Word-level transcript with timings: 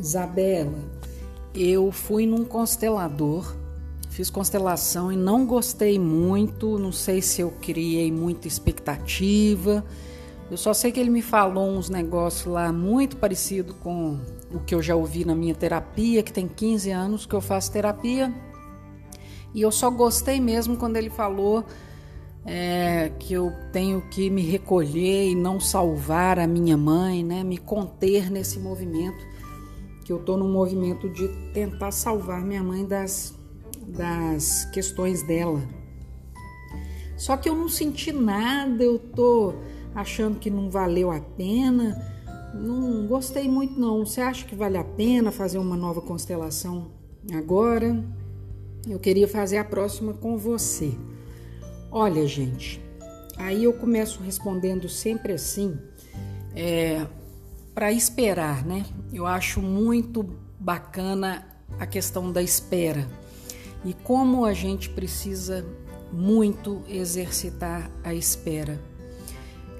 Isabela, 0.00 0.78
eu 1.54 1.92
fui 1.92 2.26
num 2.26 2.44
constelador, 2.44 3.54
fiz 4.08 4.30
constelação 4.30 5.12
e 5.12 5.16
não 5.16 5.44
gostei 5.44 5.98
muito, 5.98 6.78
não 6.78 6.90
sei 6.90 7.20
se 7.20 7.42
eu 7.42 7.50
criei 7.60 8.10
muita 8.10 8.48
expectativa. 8.48 9.84
Eu 10.50 10.56
só 10.56 10.72
sei 10.72 10.90
que 10.90 10.98
ele 10.98 11.10
me 11.10 11.22
falou 11.22 11.68
uns 11.68 11.88
negócios 11.88 12.52
lá 12.52 12.72
muito 12.72 13.16
parecido 13.16 13.74
com 13.74 14.18
o 14.52 14.58
que 14.60 14.74
eu 14.74 14.82
já 14.82 14.96
ouvi 14.96 15.24
na 15.24 15.34
minha 15.34 15.54
terapia, 15.54 16.22
que 16.22 16.32
tem 16.32 16.48
15 16.48 16.90
anos 16.90 17.26
que 17.26 17.34
eu 17.34 17.40
faço 17.40 17.70
terapia. 17.70 18.32
E 19.54 19.60
eu 19.60 19.70
só 19.70 19.90
gostei 19.90 20.40
mesmo 20.40 20.76
quando 20.76 20.96
ele 20.96 21.10
falou 21.10 21.64
é, 22.44 23.12
que 23.18 23.34
eu 23.34 23.52
tenho 23.70 24.00
que 24.08 24.30
me 24.30 24.42
recolher 24.42 25.30
e 25.30 25.34
não 25.34 25.60
salvar 25.60 26.38
a 26.38 26.46
minha 26.46 26.76
mãe, 26.76 27.22
né? 27.22 27.44
Me 27.44 27.58
conter 27.58 28.30
nesse 28.30 28.58
movimento 28.58 29.29
que 30.10 30.12
eu 30.12 30.18
estou 30.18 30.36
no 30.36 30.48
movimento 30.48 31.08
de 31.08 31.28
tentar 31.54 31.92
salvar 31.92 32.42
minha 32.44 32.64
mãe 32.64 32.84
das, 32.84 33.32
das 33.86 34.64
questões 34.72 35.22
dela. 35.22 35.62
Só 37.16 37.36
que 37.36 37.48
eu 37.48 37.54
não 37.54 37.68
senti 37.68 38.10
nada, 38.10 38.82
eu 38.82 38.98
tô 38.98 39.54
achando 39.94 40.40
que 40.40 40.50
não 40.50 40.68
valeu 40.68 41.12
a 41.12 41.20
pena. 41.20 41.96
Não 42.52 43.06
gostei 43.06 43.48
muito 43.48 43.78
não. 43.78 44.04
Você 44.04 44.20
acha 44.20 44.44
que 44.44 44.56
vale 44.56 44.76
a 44.76 44.82
pena 44.82 45.30
fazer 45.30 45.58
uma 45.58 45.76
nova 45.76 46.00
constelação 46.00 46.90
agora? 47.32 48.04
Eu 48.88 48.98
queria 48.98 49.28
fazer 49.28 49.58
a 49.58 49.64
próxima 49.64 50.12
com 50.12 50.36
você. 50.36 50.92
Olha, 51.88 52.26
gente, 52.26 52.82
aí 53.36 53.62
eu 53.62 53.74
começo 53.74 54.20
respondendo 54.24 54.88
sempre 54.88 55.34
assim. 55.34 55.78
É, 56.56 57.06
para 57.80 57.90
esperar, 57.90 58.62
né? 58.62 58.84
Eu 59.10 59.26
acho 59.26 59.62
muito 59.62 60.22
bacana 60.58 61.46
a 61.78 61.86
questão 61.86 62.30
da 62.30 62.42
espera 62.42 63.08
e 63.82 63.94
como 63.94 64.44
a 64.44 64.52
gente 64.52 64.90
precisa 64.90 65.64
muito 66.12 66.82
exercitar 66.86 67.90
a 68.04 68.12
espera. 68.12 68.78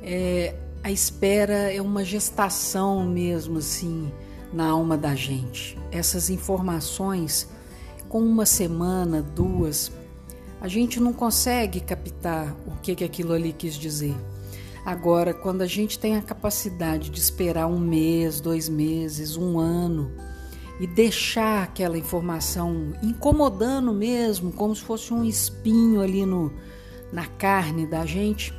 É, 0.00 0.54
a 0.84 0.92
espera 0.92 1.72
é 1.74 1.82
uma 1.82 2.04
gestação 2.04 3.04
mesmo, 3.04 3.58
assim, 3.58 4.12
na 4.52 4.68
alma 4.68 4.96
da 4.96 5.16
gente. 5.16 5.76
Essas 5.90 6.30
informações, 6.30 7.48
com 8.08 8.20
uma 8.20 8.46
semana, 8.46 9.20
duas, 9.20 9.90
a 10.60 10.68
gente 10.68 11.00
não 11.00 11.12
consegue 11.12 11.80
captar 11.80 12.54
o 12.64 12.80
que, 12.80 12.94
que 12.94 13.02
aquilo 13.02 13.32
ali 13.32 13.52
quis 13.52 13.74
dizer. 13.74 14.14
Agora, 14.88 15.34
quando 15.34 15.60
a 15.60 15.66
gente 15.66 15.98
tem 15.98 16.16
a 16.16 16.22
capacidade 16.22 17.10
de 17.10 17.20
esperar 17.20 17.66
um 17.66 17.78
mês, 17.78 18.40
dois 18.40 18.70
meses, 18.70 19.36
um 19.36 19.58
ano 19.58 20.10
e 20.80 20.86
deixar 20.86 21.64
aquela 21.64 21.98
informação 21.98 22.94
incomodando 23.02 23.92
mesmo, 23.92 24.50
como 24.50 24.74
se 24.74 24.80
fosse 24.80 25.12
um 25.12 25.22
espinho 25.22 26.00
ali 26.00 26.24
no, 26.24 26.50
na 27.12 27.26
carne 27.26 27.86
da 27.86 28.06
gente, 28.06 28.54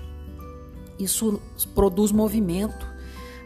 isso 1.00 1.42
produz 1.74 2.12
movimento. 2.12 2.86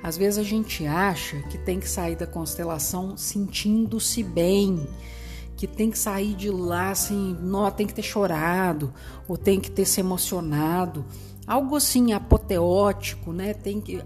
Às 0.03 0.17
vezes 0.17 0.37
a 0.37 0.43
gente 0.43 0.85
acha 0.85 1.41
que 1.43 1.57
tem 1.57 1.79
que 1.79 1.87
sair 1.87 2.17
da 2.17 2.27
constelação 2.27 3.15
sentindo-se 3.15 4.21
bem, 4.21 4.89
que 5.55 5.67
tem 5.67 5.89
que 5.89 5.97
sair 5.97 6.33
de 6.33 6.49
lá 6.49 6.91
assim, 6.91 7.37
não, 7.39 7.71
tem 7.71 7.87
que 7.87 7.93
ter 7.93 8.03
chorado, 8.03 8.93
ou 9.25 9.37
tem 9.37 9.57
que 9.57 9.71
ter 9.71 9.85
se 9.85 10.01
emocionado 10.01 11.05
algo 11.45 11.75
assim 11.75 12.13
apoteótico, 12.13 13.31
né? 13.33 13.53
Tem 13.53 13.81
que 13.81 14.01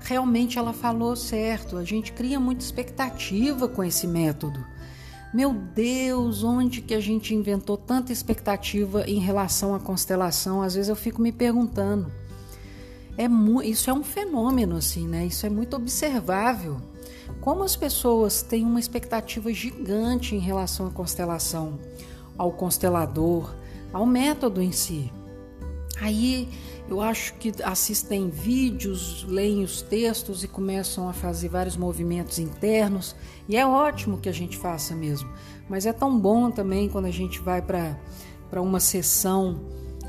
realmente 0.00 0.58
ela 0.58 0.72
falou 0.72 1.14
certo. 1.16 1.76
A 1.76 1.84
gente 1.84 2.12
cria 2.12 2.38
muita 2.38 2.64
expectativa 2.64 3.68
com 3.68 3.82
esse 3.82 4.06
método. 4.06 4.64
Meu 5.32 5.52
Deus, 5.52 6.44
onde 6.44 6.80
que 6.80 6.94
a 6.94 7.00
gente 7.00 7.34
inventou 7.34 7.76
tanta 7.76 8.12
expectativa 8.12 9.04
em 9.04 9.18
relação 9.18 9.74
à 9.74 9.80
constelação? 9.80 10.62
Às 10.62 10.74
vezes 10.74 10.88
eu 10.88 10.94
fico 10.94 11.20
me 11.20 11.32
perguntando. 11.32 12.10
É 13.16 13.26
isso 13.66 13.90
é 13.90 13.92
um 13.92 14.04
fenômeno 14.04 14.76
assim, 14.76 15.08
né? 15.08 15.26
Isso 15.26 15.44
é 15.46 15.50
muito 15.50 15.74
observável. 15.76 16.80
Como 17.40 17.62
as 17.62 17.74
pessoas 17.74 18.42
têm 18.42 18.64
uma 18.64 18.80
expectativa 18.80 19.52
gigante 19.52 20.34
em 20.34 20.38
relação 20.38 20.86
à 20.86 20.90
constelação, 20.90 21.78
ao 22.38 22.52
constelador, 22.52 23.54
ao 23.92 24.06
método 24.06 24.62
em 24.62 24.72
si. 24.72 25.12
Aí 26.00 26.48
eu 26.88 27.00
acho 27.00 27.34
que 27.34 27.52
assistem 27.62 28.28
vídeos, 28.28 29.24
leem 29.28 29.62
os 29.62 29.80
textos 29.80 30.44
e 30.44 30.48
começam 30.48 31.08
a 31.08 31.12
fazer 31.12 31.48
vários 31.48 31.76
movimentos 31.76 32.38
internos, 32.38 33.16
e 33.48 33.56
é 33.56 33.66
ótimo 33.66 34.18
que 34.18 34.28
a 34.28 34.32
gente 34.32 34.56
faça 34.56 34.94
mesmo. 34.94 35.28
Mas 35.68 35.86
é 35.86 35.92
tão 35.92 36.18
bom 36.18 36.50
também 36.50 36.88
quando 36.88 37.06
a 37.06 37.10
gente 37.10 37.40
vai 37.40 37.62
para 37.62 38.60
uma 38.60 38.80
sessão 38.80 39.60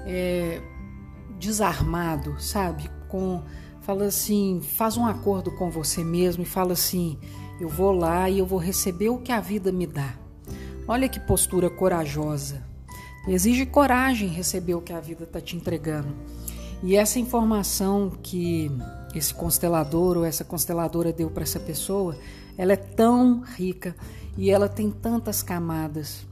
é, 0.05 0.61
desarmado, 1.39 2.39
sabe? 2.41 2.89
Com 3.07 3.41
fala 3.81 4.05
assim, 4.05 4.61
faz 4.61 4.97
um 4.97 5.05
acordo 5.05 5.51
com 5.51 5.69
você 5.69 6.03
mesmo 6.03 6.43
e 6.43 6.45
fala 6.45 6.73
assim: 6.73 7.17
eu 7.59 7.69
vou 7.69 7.91
lá 7.91 8.29
e 8.29 8.39
eu 8.39 8.45
vou 8.45 8.59
receber 8.59 9.09
o 9.09 9.19
que 9.19 9.31
a 9.31 9.39
vida 9.39 9.71
me 9.71 9.87
dá. 9.87 10.15
Olha 10.87 11.07
que 11.07 11.19
postura 11.19 11.69
corajosa. 11.69 12.63
Exige 13.27 13.65
coragem 13.65 14.27
receber 14.27 14.75
o 14.75 14.81
que 14.81 14.93
a 14.93 14.99
vida 14.99 15.23
está 15.23 15.41
te 15.41 15.55
entregando. 15.55 16.13
E 16.83 16.95
essa 16.95 17.19
informação 17.19 18.11
que 18.21 18.71
esse 19.13 19.33
constelador 19.33 20.17
ou 20.17 20.25
essa 20.25 20.43
consteladora 20.43 21.13
deu 21.13 21.29
para 21.29 21.43
essa 21.43 21.59
pessoa, 21.59 22.17
ela 22.57 22.73
é 22.73 22.77
tão 22.77 23.41
rica 23.41 23.95
e 24.37 24.51
ela 24.51 24.67
tem 24.67 24.91
tantas 24.91 25.41
camadas. 25.41 26.27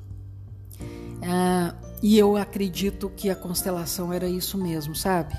Ah, 1.21 1.73
e 2.01 2.17
eu 2.17 2.35
acredito 2.35 3.09
que 3.15 3.29
a 3.29 3.35
constelação 3.35 4.11
era 4.11 4.27
isso 4.27 4.57
mesmo, 4.57 4.93
sabe? 4.93 5.33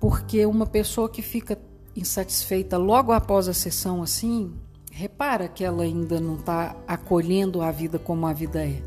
Porque 0.00 0.44
uma 0.44 0.66
pessoa 0.66 1.08
que 1.08 1.22
fica 1.22 1.56
insatisfeita 1.94 2.76
logo 2.76 3.12
após 3.12 3.48
a 3.48 3.54
sessão 3.54 4.02
assim, 4.02 4.52
repara 4.90 5.48
que 5.48 5.64
ela 5.64 5.84
ainda 5.84 6.20
não 6.20 6.34
está 6.34 6.76
acolhendo 6.86 7.62
a 7.62 7.70
vida 7.70 7.98
como 7.98 8.26
a 8.26 8.32
vida 8.32 8.64
é. 8.64 8.82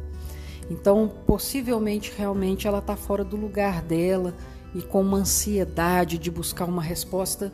Então, 0.70 1.10
possivelmente, 1.26 2.14
realmente 2.18 2.68
ela 2.68 2.80
está 2.80 2.96
fora 2.96 3.24
do 3.24 3.36
lugar 3.36 3.82
dela 3.82 4.34
e 4.74 4.82
com 4.82 5.02
uma 5.02 5.18
ansiedade 5.18 6.18
de 6.18 6.32
buscar 6.32 6.66
uma 6.66 6.82
resposta 6.82 7.52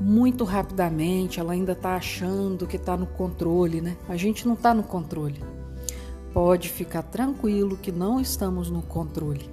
muito 0.00 0.44
rapidamente. 0.44 1.40
Ela 1.40 1.52
ainda 1.52 1.72
está 1.72 1.96
achando 1.96 2.66
que 2.66 2.76
está 2.76 2.96
no 2.96 3.06
controle, 3.06 3.80
né? 3.80 3.96
A 4.08 4.16
gente 4.16 4.46
não 4.46 4.54
está 4.54 4.74
no 4.74 4.82
controle. 4.82 5.42
Pode 6.32 6.68
ficar 6.68 7.02
tranquilo 7.02 7.76
que 7.76 7.90
não 7.90 8.20
estamos 8.20 8.70
no 8.70 8.82
controle. 8.82 9.48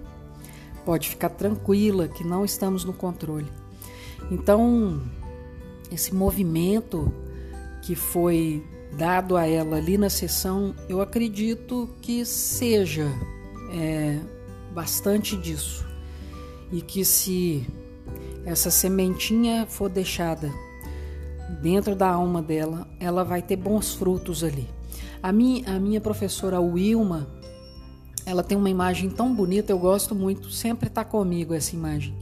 Pode 0.86 1.10
ficar 1.10 1.30
tranquila 1.30 2.08
que 2.08 2.24
não 2.24 2.46
estamos 2.46 2.84
no 2.84 2.94
controle. 2.94 3.52
Então, 4.30 5.02
esse 5.92 6.14
movimento 6.14 7.12
que 7.82 7.96
foi 7.96 8.64
dado 8.98 9.36
a 9.36 9.48
ela 9.48 9.78
ali 9.78 9.98
na 9.98 10.10
sessão, 10.10 10.76
eu 10.88 11.02
acredito 11.02 11.90
que 12.02 12.24
seja 12.26 13.12
é, 13.72 14.20
bastante 14.74 15.36
disso. 15.36 15.86
E 16.72 16.82
que 16.82 17.06
se 17.06 17.66
essa 18.46 18.70
sementinha 18.70 19.66
for 19.68 19.90
deixada 19.90 20.52
dentro 21.62 21.96
da 21.96 22.10
alma 22.10 22.42
dela, 22.42 22.88
ela 23.00 23.24
vai 23.24 23.42
ter 23.42 23.56
bons 23.56 23.94
frutos 23.94 24.44
ali. 24.44 24.68
A 25.22 25.32
minha, 25.32 25.76
a 25.76 25.80
minha 25.80 26.02
professora 26.02 26.60
Wilma, 26.60 27.28
ela 28.26 28.44
tem 28.44 28.58
uma 28.58 28.70
imagem 28.70 29.10
tão 29.10 29.34
bonita, 29.34 29.72
eu 29.72 29.80
gosto 29.80 30.14
muito, 30.14 30.52
sempre 30.52 30.88
está 30.88 31.04
comigo 31.04 31.54
essa 31.54 31.76
imagem. 31.76 32.16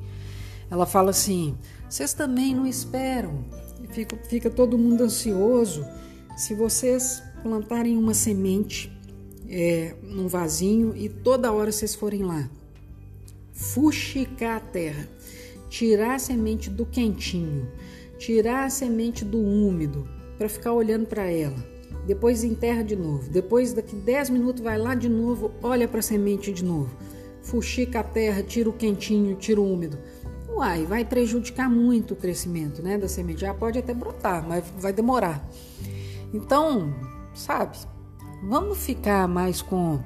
Ela 0.69 0.85
fala 0.85 1.09
assim: 1.09 1.57
vocês 1.89 2.13
também 2.13 2.55
não 2.55 2.65
esperam, 2.65 3.43
fica, 3.89 4.17
fica 4.27 4.49
todo 4.49 4.77
mundo 4.77 5.03
ansioso 5.03 5.85
se 6.35 6.53
vocês 6.53 7.21
plantarem 7.41 7.97
uma 7.97 8.13
semente 8.13 8.91
é, 9.47 9.95
num 10.01 10.27
vasinho 10.27 10.95
e 10.95 11.09
toda 11.09 11.51
hora 11.51 11.71
vocês 11.71 11.93
forem 11.93 12.23
lá, 12.23 12.49
fuxicar 13.53 14.57
a 14.57 14.59
terra, 14.59 15.07
tirar 15.69 16.15
a 16.15 16.19
semente 16.19 16.69
do 16.69 16.85
quentinho, 16.85 17.71
tirar 18.17 18.65
a 18.65 18.69
semente 18.69 19.23
do 19.23 19.39
úmido, 19.39 20.07
para 20.37 20.49
ficar 20.49 20.73
olhando 20.73 21.05
para 21.05 21.23
ela. 21.31 21.55
Depois 22.05 22.43
enterra 22.43 22.83
de 22.83 22.95
novo. 22.95 23.29
Depois, 23.29 23.71
daqui 23.71 23.95
10 23.95 24.31
minutos, 24.31 24.61
vai 24.61 24.77
lá 24.77 24.93
de 24.93 25.07
novo, 25.07 25.51
olha 25.61 25.87
para 25.87 25.99
a 25.99 26.03
semente 26.03 26.51
de 26.51 26.63
novo. 26.63 26.89
Fuxica 27.41 27.99
a 28.01 28.03
terra, 28.03 28.43
tira 28.43 28.69
o 28.69 28.73
quentinho, 28.73 29.35
tira 29.35 29.61
o 29.61 29.71
úmido. 29.71 29.97
Uai, 30.49 30.85
vai 30.85 31.05
prejudicar 31.05 31.69
muito 31.69 32.13
o 32.13 32.17
crescimento 32.17 32.81
né, 32.81 32.97
da 32.97 33.07
semente. 33.07 33.41
Já 33.41 33.53
pode 33.53 33.79
até 33.79 33.93
brotar, 33.93 34.45
mas 34.47 34.65
vai 34.77 34.91
demorar. 34.91 35.47
Então, 36.33 36.93
sabe, 37.33 37.77
vamos 38.43 38.79
ficar 38.79 39.27
mais 39.27 39.61
com, 39.61 39.99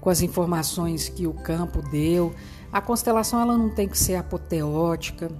com 0.00 0.10
as 0.10 0.22
informações 0.22 1.08
que 1.08 1.26
o 1.26 1.34
campo 1.34 1.82
deu. 1.90 2.32
A 2.72 2.80
constelação 2.80 3.40
ela 3.40 3.58
não 3.58 3.68
tem 3.68 3.88
que 3.88 3.98
ser 3.98 4.14
apoteótica, 4.14 5.30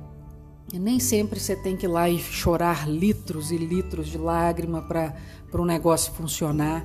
nem 0.73 1.01
sempre 1.01 1.41
você 1.41 1.57
tem 1.57 1.77
que 1.77 1.87
ir 1.87 1.89
lá 1.89 2.09
e 2.09 2.19
chorar 2.19 2.89
litros 2.89 3.51
e 3.51 3.57
litros 3.57 4.09
de 4.09 4.19
lágrima 4.19 4.83
para 4.83 5.15
um 5.61 5.65
negócio 5.65 6.13
funcionar. 6.13 6.85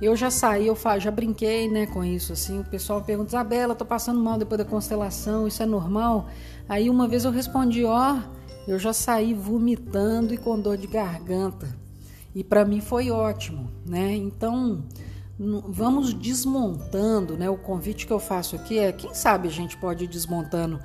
Eu 0.00 0.16
já 0.16 0.30
saí, 0.30 0.66
eu 0.66 0.76
já 0.98 1.10
brinquei 1.10 1.68
né, 1.68 1.86
com 1.86 2.02
isso. 2.02 2.32
assim. 2.32 2.60
O 2.60 2.64
pessoal 2.64 3.02
pergunta, 3.02 3.30
Isabela, 3.30 3.74
tô 3.74 3.84
passando 3.84 4.20
mal 4.20 4.36
depois 4.36 4.58
da 4.58 4.64
constelação, 4.64 5.46
isso 5.46 5.62
é 5.62 5.66
normal? 5.66 6.28
Aí 6.68 6.90
uma 6.90 7.06
vez 7.06 7.24
eu 7.24 7.30
respondi, 7.30 7.84
ó, 7.84 8.16
oh, 8.16 8.70
eu 8.70 8.78
já 8.78 8.92
saí 8.92 9.32
vomitando 9.32 10.34
e 10.34 10.36
com 10.36 10.58
dor 10.58 10.76
de 10.76 10.86
garganta. 10.86 11.68
E 12.34 12.42
para 12.42 12.64
mim 12.64 12.80
foi 12.80 13.10
ótimo, 13.10 13.70
né? 13.86 14.14
Então, 14.14 14.82
vamos 15.38 16.14
desmontando, 16.14 17.36
né? 17.36 17.48
O 17.48 17.56
convite 17.56 18.06
que 18.06 18.12
eu 18.12 18.20
faço 18.20 18.56
aqui 18.56 18.78
é, 18.78 18.92
quem 18.92 19.14
sabe 19.14 19.48
a 19.48 19.50
gente 19.50 19.76
pode 19.76 20.04
ir 20.04 20.08
desmontando 20.08 20.80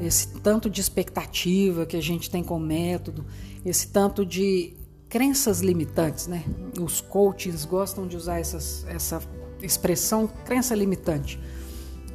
esse 0.00 0.28
tanto 0.40 0.68
de 0.68 0.80
expectativa 0.80 1.86
que 1.86 1.96
a 1.96 2.02
gente 2.02 2.28
tem 2.28 2.42
com 2.42 2.56
o 2.56 2.60
método, 2.60 3.24
esse 3.64 3.88
tanto 3.88 4.26
de 4.26 4.74
crenças 5.08 5.60
limitantes, 5.60 6.26
né? 6.26 6.42
Os 6.80 7.00
coaches 7.00 7.64
gostam 7.64 8.06
de 8.06 8.16
usar 8.16 8.40
essas, 8.40 8.84
essa 8.88 9.22
expressão 9.62 10.28
crença 10.44 10.74
limitante. 10.74 11.38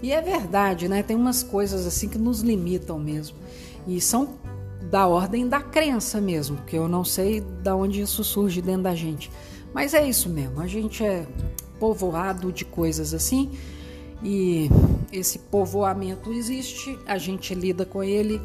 E 0.02 0.12
é 0.12 0.22
verdade, 0.22 0.88
né? 0.88 1.04
Tem 1.04 1.16
umas 1.16 1.44
coisas 1.44 1.86
assim 1.86 2.08
que 2.10 2.18
nos 2.18 2.42
limitam 2.42 3.00
mesmo. 3.00 3.38
E 3.88 4.00
são 4.00 4.36
da 4.90 5.08
ordem 5.08 5.48
da 5.48 5.62
crença 5.62 6.20
mesmo, 6.20 6.58
que 6.66 6.76
eu 6.76 6.88
não 6.88 7.04
sei 7.04 7.42
da 7.42 7.76
onde 7.76 8.02
isso 8.02 8.24
surge 8.24 8.62
dentro 8.62 8.84
da 8.84 8.96
gente. 8.96 9.32
Mas 9.74 9.94
é 9.94 10.08
isso 10.08 10.30
mesmo, 10.30 10.60
a 10.62 10.68
gente 10.68 11.04
é 11.04 11.28
povoado 11.80 12.52
de 12.52 12.66
coisas 12.66 13.14
assim 13.14 13.50
e 14.24 14.70
esse 15.12 15.40
povoamento 15.40 16.32
existe, 16.34 16.98
a 17.06 17.18
gente 17.18 17.54
lida 17.56 17.86
com 17.86 18.04
ele, 18.04 18.42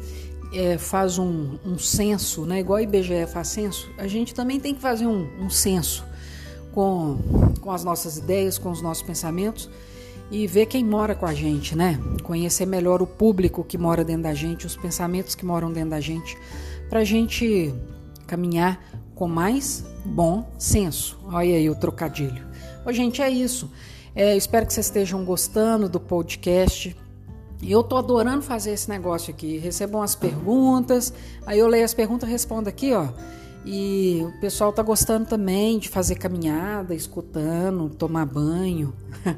é, 0.53 0.77
faz 0.77 1.17
um, 1.17 1.57
um 1.65 1.77
censo, 1.77 2.45
né? 2.45 2.59
igual 2.59 2.77
a 2.77 2.81
IBGE 2.81 3.27
faz 3.27 3.49
censo, 3.49 3.89
a 3.97 4.07
gente 4.07 4.33
também 4.33 4.59
tem 4.59 4.73
que 4.73 4.81
fazer 4.81 5.05
um, 5.05 5.27
um 5.39 5.49
censo 5.49 6.05
com, 6.71 7.17
com 7.59 7.71
as 7.71 7.83
nossas 7.83 8.17
ideias, 8.17 8.57
com 8.57 8.71
os 8.71 8.81
nossos 8.81 9.03
pensamentos 9.03 9.69
e 10.31 10.47
ver 10.47 10.65
quem 10.65 10.83
mora 10.83 11.13
com 11.13 11.25
a 11.25 11.33
gente, 11.33 11.75
né? 11.75 11.99
Conhecer 12.23 12.65
melhor 12.65 13.01
o 13.01 13.05
público 13.05 13.63
que 13.63 13.77
mora 13.77 14.03
dentro 14.03 14.23
da 14.23 14.33
gente, 14.33 14.65
os 14.65 14.75
pensamentos 14.75 15.35
que 15.35 15.45
moram 15.45 15.71
dentro 15.71 15.91
da 15.91 15.99
gente, 15.99 16.35
para 16.89 17.01
a 17.01 17.03
gente 17.03 17.73
caminhar 18.25 18.81
com 19.15 19.27
mais 19.27 19.83
bom 20.03 20.47
senso. 20.59 21.17
Olha 21.25 21.55
aí 21.55 21.69
o 21.69 21.75
trocadilho. 21.75 22.45
Ô, 22.85 22.91
gente, 22.91 23.21
é 23.21 23.29
isso. 23.29 23.71
É, 24.13 24.35
espero 24.35 24.65
que 24.65 24.73
vocês 24.73 24.85
estejam 24.85 25.25
gostando 25.25 25.89
do 25.89 25.99
podcast. 25.99 26.95
Eu 27.63 27.81
tô 27.81 27.97
adorando 27.97 28.43
fazer 28.43 28.71
esse 28.71 28.89
negócio 28.89 29.33
aqui. 29.33 29.57
Recebam 29.57 30.01
as 30.01 30.13
perguntas, 30.13 31.13
aí 31.45 31.57
eu 31.57 31.67
leio 31.67 31.85
as 31.85 31.93
perguntas, 31.93 32.29
respondo 32.29 32.69
aqui, 32.69 32.93
ó. 32.93 33.07
E 33.65 34.21
o 34.21 34.39
pessoal 34.39 34.71
tá 34.71 34.83
gostando 34.83 35.25
também 35.25 35.79
de 35.79 35.89
fazer 35.89 36.15
caminhada, 36.15 36.93
escutando, 36.93 37.89
tomar 37.89 38.25
banho. 38.25 38.93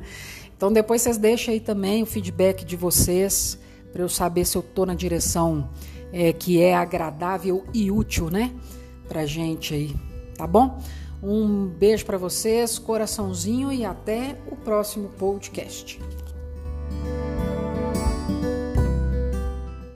Então 0.58 0.74
depois 0.74 1.04
vocês 1.04 1.20
deixem 1.20 1.54
aí 1.54 1.60
também 1.60 2.02
o 2.02 2.06
feedback 2.08 2.66
de 2.66 2.76
vocês 2.76 3.60
para 3.94 4.02
eu 4.02 4.10
saber 4.10 4.44
se 4.44 4.58
eu 4.58 4.62
estou 4.62 4.88
na 4.88 4.96
direção 4.96 5.70
é, 6.12 6.34
que 6.34 6.60
é 6.60 6.74
agradável 6.74 7.64
e 7.72 7.92
útil, 7.92 8.32
né? 8.32 8.52
Pra 9.08 9.26
gente 9.26 9.74
aí, 9.74 9.96
tá 10.38 10.46
bom? 10.46 10.80
Um 11.22 11.68
beijo 11.68 12.06
para 12.06 12.18
vocês, 12.18 12.78
coraçãozinho 12.78 13.72
e 13.72 13.84
até 13.84 14.38
o 14.52 14.56
próximo 14.56 15.10
podcast. 15.18 16.00